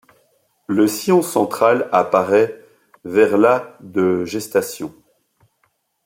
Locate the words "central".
1.21-1.87